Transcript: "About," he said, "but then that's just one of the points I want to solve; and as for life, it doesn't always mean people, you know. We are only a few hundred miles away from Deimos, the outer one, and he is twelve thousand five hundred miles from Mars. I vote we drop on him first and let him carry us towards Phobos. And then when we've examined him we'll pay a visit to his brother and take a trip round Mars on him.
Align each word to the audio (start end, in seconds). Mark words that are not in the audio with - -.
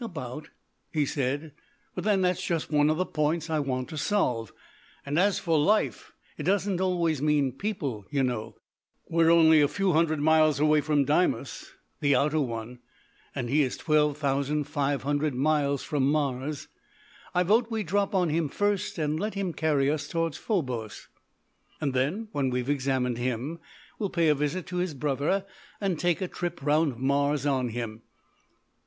"About," 0.00 0.48
he 0.94 1.04
said, 1.04 1.52
"but 1.94 2.04
then 2.04 2.22
that's 2.22 2.42
just 2.42 2.70
one 2.70 2.88
of 2.88 2.96
the 2.96 3.04
points 3.04 3.50
I 3.50 3.58
want 3.58 3.90
to 3.90 3.98
solve; 3.98 4.50
and 5.04 5.18
as 5.18 5.38
for 5.38 5.58
life, 5.58 6.14
it 6.38 6.44
doesn't 6.44 6.80
always 6.80 7.20
mean 7.20 7.52
people, 7.52 8.06
you 8.10 8.22
know. 8.22 8.56
We 9.10 9.24
are 9.24 9.30
only 9.30 9.60
a 9.60 9.68
few 9.68 9.92
hundred 9.92 10.20
miles 10.20 10.58
away 10.58 10.80
from 10.80 11.04
Deimos, 11.04 11.74
the 12.00 12.16
outer 12.16 12.40
one, 12.40 12.78
and 13.34 13.50
he 13.50 13.60
is 13.60 13.76
twelve 13.76 14.16
thousand 14.16 14.64
five 14.64 15.02
hundred 15.02 15.34
miles 15.34 15.82
from 15.82 16.10
Mars. 16.10 16.66
I 17.34 17.42
vote 17.42 17.70
we 17.70 17.82
drop 17.82 18.14
on 18.14 18.30
him 18.30 18.48
first 18.48 18.96
and 18.96 19.20
let 19.20 19.34
him 19.34 19.52
carry 19.52 19.90
us 19.90 20.08
towards 20.08 20.38
Phobos. 20.38 21.08
And 21.78 21.92
then 21.92 22.28
when 22.32 22.48
we've 22.48 22.70
examined 22.70 23.18
him 23.18 23.58
we'll 23.98 24.08
pay 24.08 24.28
a 24.28 24.34
visit 24.34 24.66
to 24.68 24.76
his 24.78 24.94
brother 24.94 25.44
and 25.78 25.98
take 25.98 26.22
a 26.22 26.26
trip 26.26 26.64
round 26.64 26.96
Mars 26.96 27.44
on 27.44 27.68
him. 27.68 28.00